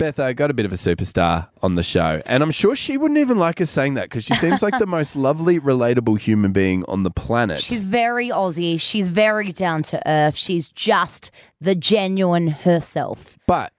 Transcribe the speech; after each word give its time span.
Beth, 0.00 0.18
I 0.18 0.32
got 0.32 0.50
a 0.50 0.54
bit 0.54 0.64
of 0.64 0.72
a 0.72 0.76
superstar 0.76 1.48
on 1.60 1.74
the 1.74 1.82
show, 1.82 2.22
and 2.24 2.42
I'm 2.42 2.50
sure 2.50 2.74
she 2.74 2.96
wouldn't 2.96 3.18
even 3.20 3.38
like 3.38 3.60
us 3.60 3.68
saying 3.68 3.94
that 3.94 4.04
because 4.04 4.24
she 4.24 4.34
seems 4.34 4.62
like 4.62 4.78
the 4.78 4.86
most 4.86 5.14
lovely, 5.14 5.60
relatable 5.60 6.18
human 6.18 6.52
being 6.52 6.86
on 6.88 7.02
the 7.02 7.10
planet. 7.10 7.60
She's 7.60 7.84
very 7.84 8.30
Aussie. 8.30 8.80
She's 8.80 9.10
very 9.10 9.52
down 9.52 9.82
to 9.82 10.00
earth. 10.08 10.36
She's 10.36 10.68
just 10.68 11.30
the 11.60 11.74
genuine 11.74 12.46
herself. 12.48 13.38
But 13.46 13.74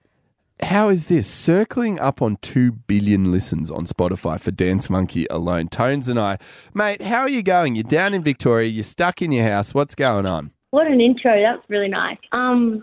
how 0.62 0.90
is 0.90 1.08
this? 1.08 1.26
Circling 1.26 1.98
up 1.98 2.22
on 2.22 2.36
2 2.36 2.70
billion 2.70 3.32
listens 3.32 3.68
on 3.68 3.84
Spotify 3.86 4.38
for 4.38 4.52
Dance 4.52 4.88
Monkey 4.88 5.26
alone. 5.28 5.66
Tones 5.66 6.08
and 6.08 6.20
I, 6.20 6.38
mate, 6.72 7.02
how 7.02 7.22
are 7.22 7.28
you 7.28 7.42
going? 7.42 7.74
You're 7.74 7.82
down 7.82 8.14
in 8.14 8.22
Victoria, 8.22 8.68
you're 8.68 8.84
stuck 8.84 9.22
in 9.22 9.32
your 9.32 9.48
house. 9.48 9.74
What's 9.74 9.96
going 9.96 10.26
on? 10.26 10.52
What 10.70 10.86
an 10.86 11.00
intro. 11.00 11.42
That's 11.42 11.68
really 11.68 11.88
nice. 11.88 12.18
Um, 12.30 12.80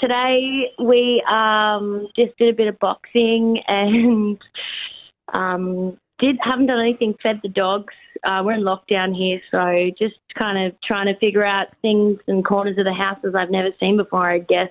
today 0.00 0.72
we 0.78 1.22
um, 1.28 2.08
just 2.16 2.36
did 2.38 2.48
a 2.48 2.56
bit 2.56 2.68
of 2.68 2.78
boxing 2.78 3.58
and 3.68 4.38
um, 5.32 5.98
did 6.18 6.36
haven't 6.40 6.66
done 6.66 6.80
anything. 6.80 7.14
Fed 7.22 7.40
the 7.42 7.48
dogs. 7.48 7.94
Uh, 8.24 8.42
we're 8.44 8.52
in 8.52 8.62
lockdown 8.62 9.14
here, 9.14 9.40
so 9.50 9.90
just 9.98 10.16
kind 10.36 10.66
of 10.66 10.78
trying 10.82 11.06
to 11.06 11.18
figure 11.18 11.44
out 11.44 11.68
things 11.82 12.18
and 12.26 12.44
corners 12.44 12.78
of 12.78 12.84
the 12.84 12.92
houses 12.92 13.34
I've 13.34 13.50
never 13.50 13.70
seen 13.78 13.96
before. 13.96 14.28
I 14.28 14.38
guess 14.38 14.70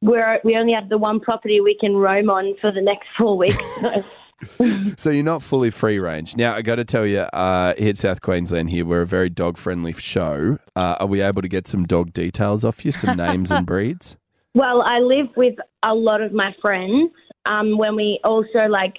we're 0.00 0.40
we 0.44 0.56
only 0.56 0.72
have 0.72 0.88
the 0.88 0.98
one 0.98 1.20
property 1.20 1.60
we 1.60 1.76
can 1.78 1.94
roam 1.94 2.30
on 2.30 2.54
for 2.60 2.72
the 2.72 2.80
next 2.80 3.08
four 3.18 3.36
weeks. 3.36 3.64
So. 3.80 4.04
So 4.96 5.10
you're 5.10 5.22
not 5.24 5.42
fully 5.42 5.70
free 5.70 5.98
range. 5.98 6.36
Now, 6.36 6.54
I 6.54 6.62
got 6.62 6.76
to 6.76 6.84
tell 6.84 7.06
you, 7.06 7.20
uh, 7.20 7.74
here 7.76 7.90
at 7.90 7.98
South 7.98 8.20
Queensland, 8.20 8.70
here, 8.70 8.84
we're 8.84 9.02
a 9.02 9.06
very 9.06 9.28
dog 9.28 9.56
friendly 9.56 9.92
show. 9.92 10.58
Uh, 10.74 10.96
are 11.00 11.06
we 11.06 11.20
able 11.20 11.42
to 11.42 11.48
get 11.48 11.68
some 11.68 11.84
dog 11.84 12.12
details 12.12 12.64
off 12.64 12.84
you, 12.84 12.92
some 12.92 13.16
names 13.16 13.50
and 13.50 13.66
breeds? 13.66 14.16
Well, 14.54 14.82
I 14.82 14.98
live 14.98 15.28
with 15.36 15.54
a 15.82 15.94
lot 15.94 16.20
of 16.20 16.32
my 16.32 16.54
friends. 16.60 17.12
Um, 17.46 17.78
when 17.78 17.96
we 17.96 18.20
also 18.24 18.66
like 18.68 18.94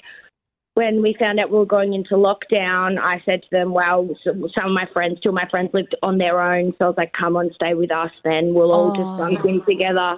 when 0.75 1.01
we 1.01 1.15
found 1.19 1.39
out 1.39 1.51
we 1.51 1.57
were 1.57 1.65
going 1.65 1.93
into 1.93 2.15
lockdown, 2.15 2.97
I 2.97 3.21
said 3.25 3.43
to 3.43 3.47
them, 3.51 3.73
"Well, 3.73 4.09
some 4.23 4.43
of 4.43 4.71
my 4.71 4.87
friends, 4.93 5.19
two 5.21 5.29
of 5.29 5.35
my 5.35 5.47
friends 5.49 5.69
lived 5.73 5.95
on 6.01 6.17
their 6.17 6.39
own, 6.41 6.73
so 6.77 6.85
I 6.85 6.87
was 6.87 6.97
like, 6.97 7.11
come 7.13 7.35
on, 7.35 7.51
stay 7.53 7.73
with 7.73 7.91
us. 7.91 8.11
Then 8.23 8.53
we'll 8.53 8.71
all 8.71 8.95
just 8.95 9.17
bunk 9.17 9.45
in 9.45 9.63
together." 9.65 10.17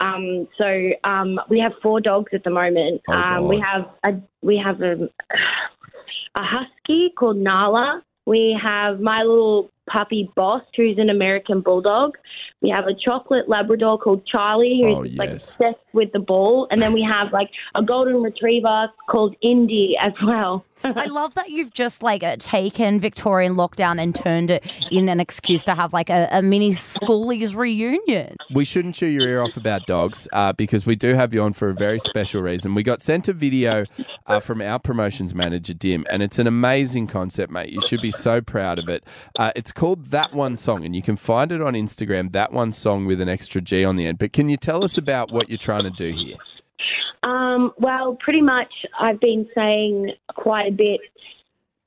Um, 0.00 0.48
so 0.58 0.90
um, 1.04 1.38
we 1.50 1.60
have 1.60 1.72
four 1.82 2.00
dogs 2.00 2.32
at 2.32 2.44
the 2.44 2.50
moment. 2.50 3.02
Oh, 3.08 3.12
um, 3.12 3.48
we 3.48 3.60
have 3.60 3.90
a 4.02 4.18
we 4.40 4.56
have 4.56 4.80
a, 4.80 5.08
a 6.34 6.42
husky 6.42 7.10
called 7.18 7.36
Nala. 7.36 8.02
We 8.26 8.58
have 8.62 9.00
my 9.00 9.22
little 9.22 9.70
puppy 9.90 10.30
Boss, 10.34 10.62
who's 10.76 10.98
an 10.98 11.10
American 11.10 11.60
bulldog. 11.60 12.16
We 12.62 12.68
have 12.70 12.86
a 12.86 12.94
chocolate 12.94 13.48
Labrador 13.48 13.98
called 13.98 14.26
Charlie, 14.26 14.80
who's 14.82 14.94
Oh, 14.94 15.16
like 15.16 15.30
obsessed 15.30 15.78
with 15.94 16.12
the 16.12 16.18
ball, 16.18 16.68
and 16.70 16.80
then 16.80 16.92
we 16.92 17.02
have 17.02 17.32
like 17.32 17.50
a 17.74 17.82
golden 17.82 18.22
retriever 18.22 18.90
called 19.08 19.34
Indy 19.40 19.96
as 19.98 20.12
well. 20.22 20.64
I 20.84 21.06
love 21.06 21.34
that 21.34 21.50
you've 21.50 21.72
just 21.72 22.02
like 22.02 22.22
uh, 22.22 22.36
taken 22.38 23.00
Victorian 23.00 23.54
lockdown 23.54 24.00
and 24.00 24.14
turned 24.14 24.50
it 24.50 24.64
in 24.90 25.08
an 25.08 25.20
excuse 25.20 25.64
to 25.64 25.74
have 25.74 25.92
like 25.92 26.10
a, 26.10 26.28
a 26.30 26.42
mini 26.42 26.72
schoolies 26.72 27.54
reunion. 27.54 28.36
We 28.54 28.64
shouldn't 28.64 28.94
chew 28.94 29.06
your 29.06 29.28
ear 29.28 29.42
off 29.42 29.56
about 29.56 29.86
dogs 29.86 30.26
uh, 30.32 30.52
because 30.52 30.86
we 30.86 30.96
do 30.96 31.14
have 31.14 31.34
you 31.34 31.42
on 31.42 31.52
for 31.52 31.68
a 31.68 31.74
very 31.74 31.98
special 32.00 32.42
reason. 32.42 32.74
We 32.74 32.82
got 32.82 33.02
sent 33.02 33.28
a 33.28 33.32
video 33.32 33.84
uh, 34.26 34.40
from 34.40 34.62
our 34.62 34.78
promotions 34.78 35.34
manager, 35.34 35.74
Dim, 35.74 36.06
and 36.10 36.22
it's 36.22 36.38
an 36.38 36.46
amazing 36.46 37.06
concept, 37.06 37.52
mate. 37.52 37.70
You 37.70 37.80
should 37.82 38.00
be 38.00 38.10
so 38.10 38.40
proud 38.40 38.78
of 38.78 38.88
it. 38.88 39.04
Uh, 39.38 39.52
it's 39.56 39.72
called 39.72 40.06
That 40.06 40.32
One 40.34 40.56
Song, 40.56 40.84
and 40.84 40.96
you 40.96 41.02
can 41.02 41.16
find 41.16 41.52
it 41.52 41.60
on 41.60 41.74
Instagram, 41.74 42.32
That 42.32 42.52
One 42.52 42.72
Song 42.72 43.06
with 43.06 43.20
an 43.20 43.28
extra 43.28 43.60
G 43.60 43.84
on 43.84 43.96
the 43.96 44.06
end. 44.06 44.18
But 44.18 44.32
can 44.32 44.48
you 44.48 44.56
tell 44.56 44.84
us 44.84 44.96
about 44.96 45.30
what 45.30 45.48
you're 45.48 45.58
trying 45.58 45.84
to 45.84 45.90
do 45.90 46.12
here? 46.12 46.36
Um, 47.22 47.72
well, 47.78 48.16
pretty 48.18 48.40
much, 48.40 48.72
I've 48.98 49.20
been 49.20 49.46
saying 49.54 50.12
quite 50.34 50.68
a 50.68 50.72
bit 50.72 51.00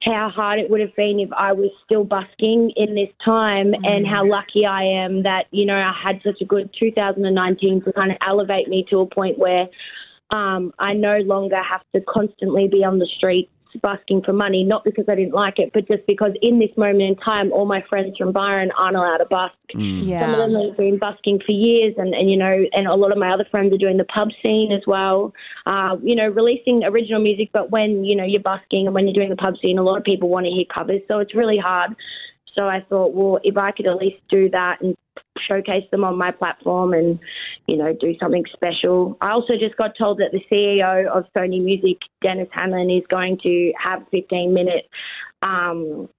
how 0.03 0.29
hard 0.29 0.59
it 0.59 0.69
would 0.69 0.81
have 0.81 0.95
been 0.95 1.19
if 1.19 1.31
I 1.31 1.53
was 1.53 1.71
still 1.85 2.03
busking 2.03 2.71
in 2.75 2.93
this 2.93 3.09
time, 3.23 3.73
and 3.83 4.05
how 4.05 4.27
lucky 4.27 4.65
I 4.65 4.83
am 4.83 5.23
that 5.23 5.45
you 5.51 5.65
know 5.65 5.77
I 5.77 5.93
had 5.93 6.21
such 6.23 6.41
a 6.41 6.45
good 6.45 6.69
2019 6.77 7.83
to 7.83 7.93
kind 7.93 8.11
of 8.11 8.17
elevate 8.25 8.67
me 8.67 8.85
to 8.89 8.99
a 8.99 9.05
point 9.05 9.39
where 9.39 9.67
um, 10.29 10.73
I 10.79 10.93
no 10.93 11.19
longer 11.19 11.61
have 11.61 11.83
to 11.95 12.01
constantly 12.01 12.67
be 12.67 12.83
on 12.83 12.99
the 12.99 13.07
streets 13.17 13.52
busking 13.81 14.21
for 14.23 14.33
money, 14.33 14.63
not 14.63 14.83
because 14.83 15.05
I 15.07 15.15
didn't 15.15 15.33
like 15.33 15.59
it, 15.59 15.71
but 15.73 15.87
just 15.87 16.05
because 16.07 16.31
in 16.41 16.59
this 16.59 16.69
moment 16.77 17.01
in 17.01 17.15
time, 17.15 17.51
all 17.51 17.65
my 17.65 17.83
friends 17.89 18.17
from 18.17 18.31
Byron 18.31 18.71
aren't 18.77 18.95
allowed 18.95 19.17
to 19.17 19.25
busk. 19.25 19.55
Yeah. 19.73 20.21
Some 20.21 20.33
of 20.33 20.51
them 20.51 20.67
have 20.67 20.77
been 20.77 20.97
busking 20.99 21.39
for 21.45 21.51
years, 21.51 21.95
and, 21.97 22.13
and 22.13 22.29
you 22.29 22.37
know, 22.37 22.65
and 22.73 22.87
a 22.87 22.95
lot 22.95 23.11
of 23.11 23.17
my 23.17 23.31
other 23.31 23.45
friends 23.49 23.73
are 23.73 23.77
doing 23.77 23.97
the 23.97 24.05
pub 24.05 24.29
scene 24.43 24.71
as 24.71 24.81
well. 24.85 25.33
Uh, 25.65 25.97
you 26.03 26.15
know, 26.15 26.27
releasing 26.27 26.83
original 26.83 27.21
music, 27.21 27.49
but 27.53 27.71
when 27.71 28.03
you 28.03 28.15
know 28.15 28.25
you're 28.25 28.41
busking 28.41 28.85
and 28.85 28.93
when 28.93 29.07
you're 29.07 29.13
doing 29.13 29.29
the 29.29 29.35
pub 29.35 29.55
scene, 29.61 29.77
a 29.77 29.83
lot 29.83 29.97
of 29.97 30.03
people 30.03 30.29
want 30.29 30.45
to 30.45 30.51
hear 30.51 30.65
covers, 30.73 31.01
so 31.07 31.19
it's 31.19 31.35
really 31.35 31.57
hard. 31.57 31.95
So 32.55 32.67
I 32.67 32.81
thought, 32.87 33.13
well, 33.13 33.39
if 33.43 33.57
I 33.57 33.71
could 33.71 33.87
at 33.87 33.95
least 33.95 34.21
do 34.29 34.49
that 34.51 34.79
and 34.81 34.95
showcase 35.47 35.89
them 35.91 36.03
on 36.03 36.17
my 36.17 36.31
platform 36.31 36.93
and, 36.93 37.19
you 37.67 37.77
know, 37.77 37.93
do 37.93 38.13
something 38.19 38.43
special. 38.53 39.17
I 39.21 39.31
also 39.31 39.53
just 39.59 39.77
got 39.77 39.91
told 39.97 40.19
that 40.19 40.31
the 40.31 40.41
CEO 40.51 41.07
of 41.07 41.25
Sony 41.35 41.63
Music, 41.63 41.97
Dennis 42.21 42.49
Handlin, 42.51 42.89
is 42.89 43.03
going 43.09 43.39
to 43.43 43.71
have 43.81 44.03
15 44.11 44.53
minute 44.53 44.89
um, 45.41 46.09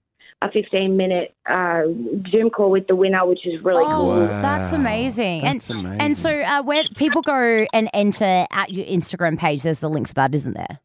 a 0.42 0.50
15 0.50 0.96
minute 0.96 1.34
uh, 1.48 1.82
Zoom 2.30 2.50
call 2.50 2.70
with 2.70 2.86
the 2.86 2.94
winner, 2.96 3.26
which 3.26 3.46
is 3.46 3.62
really 3.64 3.82
Oh, 3.86 3.88
cool. 4.14 4.26
that's 4.26 4.72
amazing. 4.72 5.42
That's 5.42 5.70
and, 5.70 5.80
amazing. 5.80 6.00
And 6.00 6.16
so, 6.16 6.40
uh, 6.40 6.62
where 6.62 6.84
people 6.96 7.22
go 7.22 7.66
and 7.72 7.88
enter 7.94 8.46
at 8.50 8.70
your 8.70 8.84
Instagram 8.84 9.38
page, 9.38 9.62
there's 9.62 9.80
the 9.80 9.88
link 9.88 10.08
for 10.08 10.14
that, 10.14 10.34
isn't 10.34 10.54
there? 10.54 10.78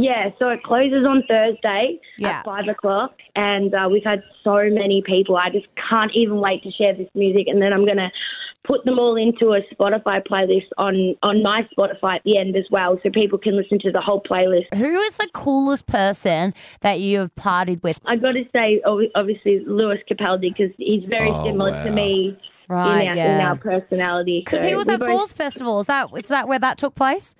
Yeah, 0.00 0.30
so 0.38 0.48
it 0.50 0.62
closes 0.62 1.04
on 1.04 1.24
Thursday 1.28 1.98
Yeah. 2.18 2.38
at 2.38 2.44
five 2.44 2.68
o'clock, 2.68 3.16
and 3.34 3.74
uh, 3.74 3.88
we've 3.90 4.04
had 4.04 4.22
so 4.44 4.54
many 4.70 5.02
people. 5.04 5.36
I 5.36 5.50
just 5.50 5.66
can't 5.90 6.12
even 6.14 6.38
wait 6.38 6.62
to 6.62 6.70
share 6.70 6.94
this 6.94 7.08
music, 7.16 7.48
and 7.48 7.60
then 7.60 7.72
I'm 7.72 7.84
gonna 7.84 8.12
put 8.68 8.84
them 8.84 8.98
all 8.98 9.16
into 9.16 9.52
a 9.54 9.60
Spotify 9.74 10.22
playlist 10.30 10.66
on 10.76 11.16
on 11.22 11.42
my 11.42 11.66
Spotify 11.76 12.16
at 12.16 12.22
the 12.24 12.38
end 12.38 12.54
as 12.56 12.66
well, 12.70 13.00
so 13.02 13.10
people 13.10 13.38
can 13.38 13.56
listen 13.56 13.78
to 13.80 13.90
the 13.90 14.00
whole 14.00 14.22
playlist. 14.22 14.66
Who 14.76 15.00
is 15.00 15.14
the 15.16 15.28
coolest 15.32 15.86
person 15.86 16.54
that 16.82 17.00
you 17.00 17.18
have 17.18 17.34
partied 17.34 17.82
with? 17.82 17.98
I've 18.06 18.22
got 18.22 18.32
to 18.32 18.44
say, 18.52 18.80
obviously 19.16 19.64
Lewis 19.66 19.98
Capaldi 20.08 20.54
because 20.56 20.72
he's 20.76 21.02
very 21.08 21.30
Oh, 21.30 21.44
similar 21.46 21.70
wow. 21.72 21.84
to 21.84 21.90
me 21.90 22.38
Right, 22.68 23.00
in, 23.04 23.08
our, 23.08 23.14
in 23.16 23.40
our 23.40 23.56
personality. 23.56 24.42
Because 24.44 24.60
So 24.60 24.68
he 24.68 24.76
was 24.76 24.88
at 24.88 25.00
both- 25.00 25.08
Falls 25.08 25.32
Festival. 25.32 25.80
Is 25.80 25.86
that 25.86 26.08
is 26.22 26.28
that 26.28 26.46
where 26.46 26.58
that 26.58 26.76
took 26.76 26.94
place? 26.94 27.34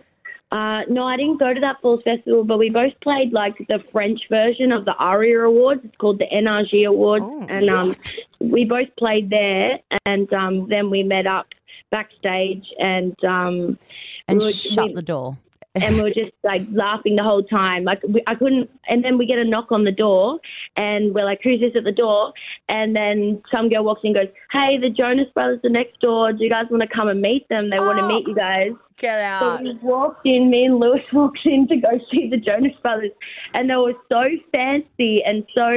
Uh, 0.51 0.81
no, 0.89 1.05
I 1.05 1.17
didn't 1.19 1.39
go 1.39 1.53
to 1.53 1.61
that 1.61 1.77
Falls 1.83 2.03
Festival, 2.05 2.43
but 2.43 2.59
we 2.59 2.71
both 2.71 2.93
played 3.03 3.33
like 3.33 3.57
the 3.69 3.81
French 3.93 4.21
version 4.31 4.73
of 4.73 4.87
the 4.87 4.95
ARIA 4.95 5.41
Awards. 5.41 5.83
It's 5.85 5.97
called 5.99 6.19
the 6.19 6.27
NRG 6.33 6.87
Awards, 6.87 7.25
Oh, 7.29 7.47
and 7.51 7.69
um, 7.69 7.97
we 8.41 8.65
both 8.65 8.89
played 8.99 9.29
there. 9.29 9.79
And 10.07 10.33
um, 10.33 10.67
then 10.71 10.89
we 10.89 11.03
met 11.03 11.27
up 11.27 11.47
backstage, 11.91 12.65
and 12.79 13.15
um, 13.25 13.79
And 14.27 14.39
we 14.39 14.47
were- 14.47 14.53
shut 14.53 14.87
we- 14.89 14.95
the 14.95 15.03
door. 15.03 15.37
and 15.75 15.95
we 15.97 16.03
were 16.03 16.11
just 16.11 16.33
like 16.43 16.63
laughing 16.73 17.15
the 17.17 17.23
whole 17.23 17.43
time. 17.43 17.85
Like 17.85 18.03
we, 18.09 18.23
I 18.27 18.35
couldn't. 18.35 18.71
And 18.89 19.05
then 19.05 19.19
we 19.19 19.27
get 19.27 19.39
a 19.39 19.45
knock 19.45 19.71
on 19.71 19.85
the 19.85 19.93
door, 19.93 20.41
and 20.77 21.15
we're 21.15 21.27
like, 21.27 21.41
"Who's 21.45 21.61
this 21.61 21.77
at 21.77 21.85
the 21.85 21.93
door?" 21.93 22.33
And 22.71 22.97
then 22.97 23.43
some 23.53 23.69
girl 23.69 23.85
walks 23.85 24.01
in, 24.03 24.17
and 24.17 24.27
goes, 24.27 24.35
"Hey, 24.51 24.79
the 24.79 24.89
Jonas 24.91 25.29
Brothers 25.35 25.61
are 25.63 25.69
next 25.71 26.01
door. 26.01 26.33
Do 26.33 26.43
you 26.43 26.49
guys 26.51 26.65
want 26.71 26.83
to 26.83 26.89
come 26.89 27.09
and 27.09 27.21
meet 27.21 27.47
them? 27.51 27.69
They 27.69 27.79
want 27.79 27.99
to 27.99 28.05
Oh. 28.05 28.09
meet 28.09 28.27
you 28.27 28.35
guys." 28.35 28.73
Get 28.99 29.21
out. 29.21 29.61
So 29.61 29.63
we 29.63 29.79
walked 29.81 30.27
in, 30.27 30.51
me 30.51 30.65
and 30.65 30.81
Lewis 30.81 31.03
walked 31.13 31.39
in 31.45 31.69
to 31.69 31.77
go 31.77 32.01
see 32.11 32.29
the 32.29 32.37
Jonas 32.37 32.73
Brothers, 32.83 33.13
and 33.55 33.71
they 33.71 33.77
were 33.77 33.95
so 34.09 34.25
fancy 34.53 35.23
and 35.25 35.45
so 35.55 35.71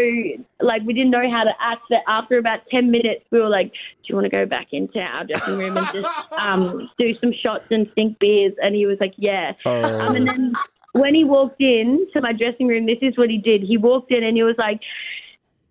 like 0.59 0.82
we 0.84 0.94
didn't 0.94 1.12
know 1.12 1.30
how 1.30 1.44
to 1.44 1.54
act. 1.59 1.84
That 1.92 2.02
after 2.08 2.40
about 2.40 2.62
ten 2.72 2.90
minutes, 2.90 3.24
we 3.32 3.40
were 3.40 3.50
like, 3.50 3.72
"Do 3.72 4.08
you 4.08 4.16
want 4.16 4.26
to 4.26 4.32
go 4.32 4.48
back 4.48 4.68
into 4.72 5.00
our 5.00 5.24
dressing 5.24 5.58
room 5.58 5.78
and 5.78 5.88
just 5.94 6.08
um, 6.38 6.90
do 6.98 7.14
some 7.22 7.32
shots 7.44 7.66
and 7.70 7.88
sink 7.94 8.18
beers?" 8.18 8.54
And 8.62 8.76
he 8.76 8.88
was 8.88 8.98
like, 9.00 9.14
"Yeah." 9.18 9.53
Um, 9.66 10.16
and 10.16 10.28
then 10.28 10.56
when 10.94 11.14
he 11.14 11.23
walked 11.23 11.62
in 11.62 12.08
to 12.14 12.22
my 12.22 12.34
dressing 12.34 12.68
room, 12.68 12.88
this 12.88 13.00
is 13.03 13.18
what 13.18 13.29
he 13.29 13.38
did. 13.38 13.62
He 13.62 13.78
walked 13.78 14.12
in 14.12 14.23
and 14.23 14.35
he 14.35 14.44
was 14.44 14.56
like. 14.58 14.82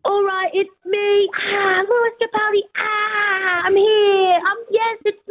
All 0.02 0.24
right, 0.24 0.50
it's 0.54 0.70
me. 0.86 1.28
Ah, 1.36 1.84
Lewis 1.86 2.14
Capaldi. 2.22 2.62
Ah, 2.78 3.60
I'm 3.66 3.76
here. 3.76 4.40
Um, 4.48 4.64
yes, 4.70 4.96
it's 5.04 5.28
me. 5.28 5.29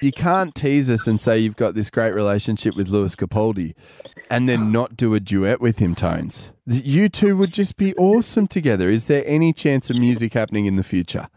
You 0.00 0.12
can't 0.12 0.54
tease 0.54 0.90
us 0.90 1.06
and 1.06 1.20
say 1.20 1.38
you've 1.38 1.56
got 1.56 1.74
this 1.74 1.90
great 1.90 2.12
relationship 2.12 2.74
with 2.74 2.88
Lewis 2.88 3.14
Capaldi 3.14 3.74
and 4.30 4.48
then 4.48 4.72
not 4.72 4.96
do 4.96 5.14
a 5.14 5.20
duet 5.20 5.60
with 5.60 5.78
him, 5.78 5.94
Tones. 5.94 6.50
You 6.66 7.08
two 7.08 7.36
would 7.36 7.52
just 7.52 7.76
be 7.76 7.94
awesome 7.96 8.46
together. 8.46 8.88
Is 8.88 9.06
there 9.06 9.24
any 9.26 9.52
chance 9.52 9.90
of 9.90 9.96
music 9.96 10.32
happening 10.32 10.66
in 10.66 10.76
the 10.76 10.84
future? 10.84 11.28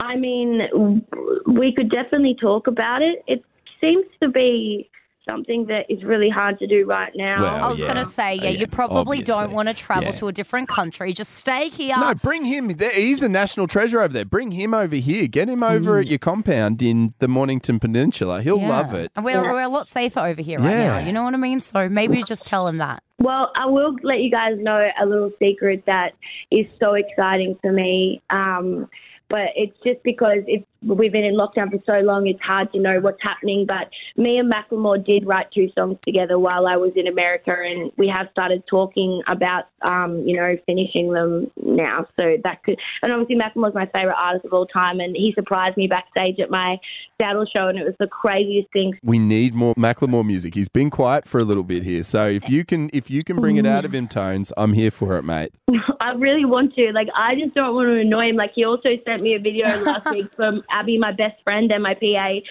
I 0.00 0.16
mean, 0.16 1.04
we 1.46 1.74
could 1.74 1.90
definitely 1.90 2.36
talk 2.40 2.66
about 2.66 3.02
it. 3.02 3.24
It 3.26 3.44
seems 3.80 4.06
to 4.22 4.28
be 4.28 4.88
something 5.28 5.66
that 5.66 5.86
is 5.88 6.02
really 6.04 6.28
hard 6.30 6.58
to 6.60 6.66
do 6.66 6.84
right 6.86 7.12
now. 7.16 7.42
Well, 7.42 7.64
I 7.64 7.68
was 7.68 7.78
yeah. 7.80 7.84
going 7.92 7.96
to 7.96 8.04
say, 8.04 8.34
yeah, 8.36 8.44
Yeah, 8.44 8.50
you 8.60 8.66
probably 8.66 9.18
obviously. 9.18 9.24
don't 9.24 9.52
want 9.52 9.68
to 9.68 9.74
travel 9.74 10.04
Yeah. 10.10 10.12
to 10.12 10.28
a 10.28 10.32
different 10.32 10.68
country. 10.68 11.12
Just 11.12 11.34
stay 11.34 11.68
here. 11.68 11.96
No, 11.98 12.14
bring 12.14 12.44
him. 12.44 12.68
there- 12.68 12.92
He's 12.92 13.22
a 13.22 13.28
national 13.28 13.66
treasure 13.66 14.00
over 14.00 14.12
there. 14.12 14.24
Bring 14.24 14.52
him 14.52 14.72
over 14.72 14.96
here. 14.96 15.26
Get 15.26 15.48
him 15.48 15.62
over 15.62 15.98
at 15.98 16.06
your 16.06 16.18
compound 16.20 16.80
in 16.82 17.14
the 17.18 17.28
Mornington 17.28 17.78
Peninsula. 17.80 18.40
He'll 18.42 18.58
Mm. 18.58 18.62
Yeah. 18.62 18.68
love 18.68 18.94
it. 18.94 19.10
And 19.16 19.24
we're, 19.24 19.40
we're 19.42 19.60
a 19.62 19.68
lot 19.68 19.88
safer 19.88 20.20
over 20.20 20.40
here 20.40 20.58
right 20.60 20.70
Yeah. 20.70 21.00
now. 21.00 21.06
You 21.06 21.12
know 21.12 21.24
what 21.24 21.34
I 21.34 21.38
mean? 21.38 21.60
So 21.60 21.88
maybe 21.88 22.22
just 22.22 22.46
tell 22.46 22.66
him 22.68 22.78
that. 22.78 23.02
Well, 23.18 23.50
I 23.56 23.66
will 23.66 23.96
let 24.02 24.20
you 24.20 24.30
guys 24.30 24.54
know 24.58 24.88
a 25.00 25.06
little 25.06 25.32
secret 25.38 25.82
that 25.86 26.12
is 26.50 26.66
so 26.78 26.94
exciting 26.94 27.58
for 27.62 27.72
me. 27.72 28.20
Um, 28.30 28.88
but 29.28 29.48
it's 29.56 29.76
just 29.84 30.02
because 30.02 30.38
it's, 30.46 30.64
we've 30.82 31.12
been 31.12 31.24
in 31.24 31.34
lockdown 31.34 31.70
for 31.70 31.82
so 31.84 32.00
long, 32.04 32.26
it's 32.26 32.40
hard 32.40 32.72
to 32.72 32.78
know 32.78 33.00
what's 33.00 33.20
happening. 33.22 33.66
But 33.66 33.88
me 34.16 34.38
and 34.38 34.52
Macklemore 34.52 35.04
did 35.04 35.26
write 35.26 35.50
two 35.52 35.68
songs 35.76 35.98
together 36.02 36.38
while 36.38 36.66
I 36.66 36.76
was 36.76 36.92
in 36.94 37.06
America, 37.06 37.52
and 37.52 37.90
we 37.96 38.08
have 38.08 38.28
started 38.30 38.62
talking 38.68 39.22
about, 39.26 39.64
um, 39.82 40.20
you 40.26 40.36
know, 40.36 40.56
finishing 40.66 41.12
them 41.12 41.50
now. 41.60 42.06
So 42.16 42.36
that 42.44 42.62
could, 42.62 42.78
and 43.02 43.12
obviously 43.12 43.36
Macklemore's 43.36 43.74
my 43.74 43.86
favorite 43.86 44.16
artist 44.16 44.44
of 44.44 44.52
all 44.52 44.66
time, 44.66 45.00
and 45.00 45.16
he 45.16 45.32
surprised 45.34 45.76
me 45.76 45.88
backstage 45.88 46.38
at 46.38 46.50
my 46.50 46.78
Seattle 47.20 47.46
show, 47.46 47.68
and 47.68 47.78
it 47.78 47.84
was 47.84 47.94
the 47.98 48.06
craziest 48.06 48.72
thing. 48.72 48.98
We 49.02 49.18
need 49.18 49.54
more 49.54 49.74
Macklemore 49.74 50.24
music. 50.24 50.54
He's 50.54 50.68
been 50.68 50.90
quiet 50.90 51.26
for 51.26 51.40
a 51.40 51.44
little 51.44 51.64
bit 51.64 51.82
here, 51.82 52.02
so 52.02 52.28
if 52.28 52.48
you 52.48 52.64
can, 52.64 52.90
if 52.92 53.10
you 53.10 53.24
can 53.24 53.36
bring 53.36 53.56
it 53.56 53.66
out 53.66 53.84
of 53.84 53.92
him, 53.92 54.06
tones, 54.06 54.52
I'm 54.56 54.72
here 54.72 54.90
for 54.90 55.16
it, 55.16 55.22
mate. 55.22 55.52
I 56.06 56.12
really 56.14 56.44
want 56.44 56.74
to. 56.74 56.92
Like, 56.92 57.08
I 57.14 57.34
just 57.34 57.54
don't 57.54 57.74
want 57.74 57.88
to 57.88 58.00
annoy 58.00 58.30
him. 58.30 58.36
Like, 58.36 58.52
he 58.54 58.64
also 58.64 58.90
sent 59.04 59.22
me 59.22 59.34
a 59.34 59.40
video 59.40 59.66
last 59.82 60.08
week 60.10 60.32
from 60.34 60.62
Abby, 60.70 60.98
my 60.98 61.12
best 61.12 61.42
friend 61.42 61.70
and 61.72 61.82
my 61.82 61.94
PA. 61.94 62.00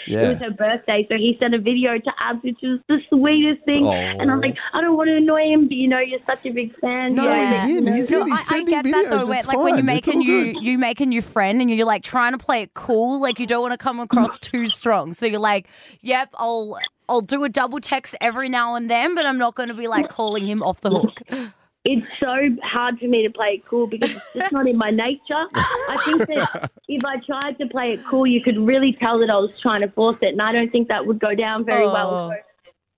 Yeah. 0.07 0.21
It 0.21 0.29
was 0.29 0.37
her 0.39 0.51
birthday, 0.51 1.05
so 1.09 1.15
he 1.15 1.37
sent 1.39 1.55
a 1.55 1.59
video 1.59 1.97
to 1.97 2.11
Abs, 2.19 2.43
which 2.43 2.57
was 2.61 2.79
the 2.89 2.99
sweetest 3.09 3.63
thing. 3.65 3.85
Oh. 3.85 3.91
And 3.91 4.29
I'm 4.29 4.41
like, 4.41 4.55
I 4.73 4.81
don't 4.81 4.97
want 4.97 5.07
to 5.07 5.17
annoy 5.17 5.53
him, 5.53 5.67
but 5.67 5.77
you 5.77 5.87
know, 5.87 5.99
you're 5.99 6.19
such 6.25 6.45
a 6.45 6.51
big 6.51 6.77
fan. 6.79 7.15
No, 7.15 7.23
so, 7.23 7.67
he's 7.67 7.77
in. 7.77 7.87
He's 7.87 8.11
No, 8.11 8.21
in. 8.21 8.27
He's 8.27 8.37
I, 8.37 8.41
I 8.41 8.43
sending 8.43 8.65
get 8.67 8.85
videos. 8.85 8.91
that 8.91 9.09
though. 9.09 9.25
Where, 9.27 9.41
like 9.43 9.57
when 9.57 9.77
you 9.77 9.83
make 9.83 10.07
It's 10.07 10.15
a 10.15 10.17
new 10.17 10.53
good. 10.53 10.63
you 10.63 10.77
make 10.77 10.99
a 10.99 11.05
new 11.05 11.21
friend 11.21 11.61
and 11.61 11.69
you're 11.71 11.85
like 11.85 12.03
trying 12.03 12.33
to 12.33 12.37
play 12.37 12.61
it 12.61 12.73
cool, 12.73 13.21
like 13.21 13.39
you 13.39 13.47
don't 13.47 13.61
want 13.61 13.73
to 13.73 13.77
come 13.77 13.99
mm. 13.99 14.03
across 14.03 14.37
too 14.39 14.65
strong. 14.65 15.13
So 15.13 15.25
you're 15.25 15.39
like, 15.39 15.67
"Yep, 16.01 16.29
I'll 16.35 16.77
I'll 17.07 17.21
do 17.21 17.43
a 17.43 17.49
double 17.49 17.79
text 17.79 18.15
every 18.19 18.49
now 18.49 18.75
and 18.75 18.89
then, 18.89 19.15
but 19.15 19.25
I'm 19.25 19.37
not 19.37 19.55
going 19.55 19.69
to 19.69 19.75
be 19.75 19.87
like 19.87 20.09
calling 20.09 20.45
him 20.45 20.61
off 20.61 20.81
the 20.81 20.89
hook." 20.89 21.21
It's 21.87 22.05
so 22.19 22.33
hard 22.63 22.97
for 22.99 23.05
me 23.07 23.21
to 23.23 23.29
play 23.31 23.49
it 23.61 23.67
cool 23.69 23.85
because 23.85 24.09
it's 24.09 24.25
just 24.35 24.51
not 24.51 24.67
in 24.67 24.75
my 24.75 24.89
nature. 24.89 25.45
I 25.53 26.01
think 26.03 26.25
that 26.27 26.71
if 26.87 27.05
I 27.05 27.17
tried 27.17 27.59
to 27.59 27.67
play 27.67 27.93
it 27.93 27.99
cool, 28.09 28.25
you 28.25 28.41
could 28.41 28.57
really 28.57 28.97
tell 28.99 29.19
that 29.19 29.29
I 29.29 29.35
was 29.37 29.51
trying 29.61 29.81
to 29.81 29.89
force 29.91 30.17
it, 30.21 30.29
and 30.29 30.41
I 30.41 30.51
don't 30.51 30.71
think 30.71 30.87
that 30.89 31.05
would 31.05 31.19
go 31.19 31.35
down 31.35 31.63
very 31.63 31.85
Oh. 31.85 31.93
well. 31.93 32.29
So, 32.31 32.35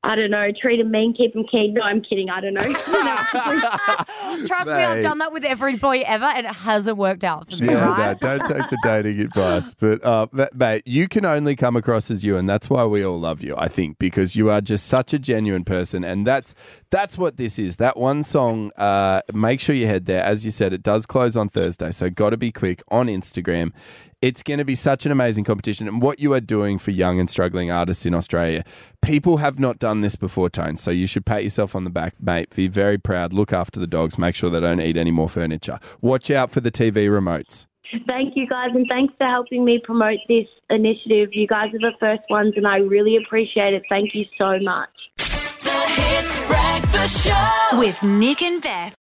I 0.08 0.16
don't 0.16 0.32
know. 0.32 0.48
Treat 0.58 0.80
him 0.80 0.90
mean, 0.90 1.14
keep 1.14 1.36
him 1.36 1.44
keen. 1.52 1.74
No, 1.74 1.82
I'm 1.82 2.02
kidding. 2.02 2.30
I 2.30 2.40
don't 2.40 2.54
know. 2.54 2.64
Trust 4.48 4.70
me, 4.70 4.74
I've 4.76 5.04
done 5.04 5.18
that 5.18 5.34
with 5.34 5.44
every 5.44 5.76
boy 5.76 6.00
ever, 6.00 6.24
and 6.24 6.48
it 6.48 6.56
hasn't 6.56 6.96
worked 6.96 7.26
out 7.26 7.50
for 7.50 7.58
me. 7.58 7.68
Yeah, 7.68 7.90
right? 7.90 8.22
no, 8.22 8.38
don't 8.38 8.48
take 8.48 8.70
the 8.70 8.78
dating 8.84 9.20
advice. 9.20 9.76
But, 9.88 10.04
uh, 10.04 10.28
ma- 10.32 10.48
mate, 10.54 10.84
you 10.86 11.08
can 11.08 11.26
only 11.26 11.56
come 11.56 11.76
across 11.76 12.10
as 12.10 12.24
you, 12.24 12.38
and 12.38 12.50
that's 12.50 12.70
why 12.70 12.86
we 12.86 13.04
all 13.04 13.20
love 13.20 13.42
you, 13.42 13.56
I 13.58 13.68
think, 13.68 14.00
because 14.00 14.36
you 14.36 14.50
are 14.50 14.62
just 14.62 14.88
such 14.88 15.14
a 15.14 15.20
genuine 15.20 15.66
person. 15.66 16.04
And 16.04 16.26
that's 16.26 16.56
that's 16.90 17.18
what 17.18 17.36
this 17.36 17.60
is. 17.60 17.76
That 17.76 17.98
one 17.98 18.24
song, 18.24 18.72
uh, 18.78 19.22
make 19.34 19.60
sure 19.60 19.76
you 19.76 19.88
head 19.88 20.06
there. 20.06 20.24
As 20.24 20.46
you 20.46 20.52
said, 20.52 20.72
it 20.72 20.84
does 20.84 21.06
close 21.06 21.36
on 21.36 21.50
Thursday, 21.50 21.92
so 21.92 22.10
got 22.10 22.30
to 22.30 22.38
be 22.38 22.52
quick 22.52 22.82
on 22.90 23.08
Instagram. 23.08 23.74
It's 24.20 24.42
going 24.42 24.58
to 24.58 24.66
be 24.66 24.74
such 24.74 25.06
an 25.06 25.12
amazing 25.12 25.44
competition. 25.44 25.88
And 25.88 26.02
what 26.02 26.20
you 26.20 26.34
are 26.34 26.42
doing 26.42 26.80
for 26.80 26.90
young 26.90 27.20
and 27.20 27.30
struggling 27.30 27.70
artists 27.70 28.04
in 28.04 28.16
Australia, 28.16 28.64
people 29.04 29.38
have 29.38 29.60
not 29.60 29.78
done 29.78 30.02
this 30.02 30.16
before, 30.16 30.50
Tone. 30.50 30.76
So 30.78 30.90
you 30.90 31.06
should 31.06 31.24
pat 31.24 31.44
yourself 31.44 31.76
on 31.76 31.84
the 31.84 31.92
back, 31.92 32.16
mate. 32.20 32.50
Be 32.56 32.68
very 32.68 32.98
proud. 32.98 33.32
Look 33.32 33.54
after 33.54 33.80
the 33.80 33.86
dogs. 33.86 34.18
Make 34.18 34.34
sure 34.34 34.50
they 34.50 34.60
don't 34.60 34.82
eat 34.82 34.98
any 34.98 35.12
more 35.12 35.30
furniture. 35.30 35.80
Watch 36.02 36.32
out 36.32 36.50
for 36.50 36.62
the 36.62 36.72
TV 36.72 37.08
remotes. 37.08 37.68
Thank 38.08 38.36
you 38.36 38.48
guys, 38.48 38.72
and 38.74 38.86
thanks 38.90 39.14
for 39.18 39.26
helping 39.28 39.64
me 39.64 39.80
promote 39.84 40.20
this 40.28 40.48
initiative. 40.70 41.30
You 41.34 41.48
guys 41.48 41.74
are 41.74 41.80
the 41.80 41.94
first 42.00 42.24
ones, 42.30 42.54
and 42.58 42.68
I 42.68 42.78
really 42.78 43.18
appreciate 43.18 43.74
it. 43.76 43.84
Thank 43.88 44.16
you 44.16 44.26
so 44.38 44.60
much. 44.60 44.90
The 45.18 45.70
Hit 45.70 46.48
Breakfast 46.48 47.24
Show. 47.24 47.80
With 47.80 48.02
Nick 48.02 48.42
and 48.42 48.62
Beth. 48.62 48.94